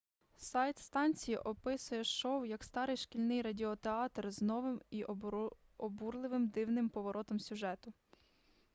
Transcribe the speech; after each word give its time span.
сайт 0.37 0.77
станції 0.79 1.37
описує 1.37 2.03
шоу 2.03 2.45
як 2.45 2.63
старий 2.63 2.97
шкільний 2.97 3.41
радіотеатр 3.41 4.31
з 4.31 4.41
новим 4.41 4.81
і 4.89 5.03
обурливим 5.87 6.47
дивним 6.47 6.89
поворотом 6.89 7.39
сюжету 7.39 7.93